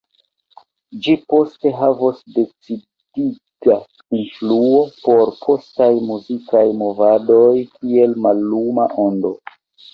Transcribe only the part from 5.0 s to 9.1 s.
por postaj muzikaj movadoj kiel malluma